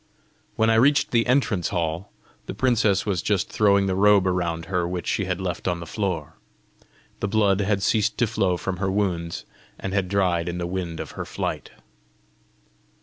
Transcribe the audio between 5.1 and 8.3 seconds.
had left on the floor. The blood had ceased to